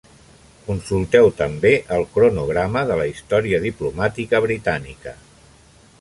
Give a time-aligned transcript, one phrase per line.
[0.69, 5.15] Consulteu també el Cronograma de la història diplomàtica britànica.